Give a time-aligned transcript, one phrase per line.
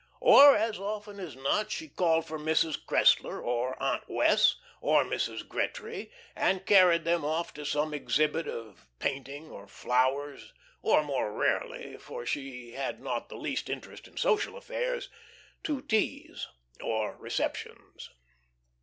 [0.21, 2.75] Or as often as not she called for Mrs.
[2.87, 5.47] Cressler or Aunt Wess' or Mrs.
[5.47, 11.97] Gretry, and carried them off to some exhibit of painting, or flowers, or more rarely
[11.97, 15.07] for she had not the least interest in social affairs
[15.65, 16.47] to teas
[16.83, 18.09] or receptions.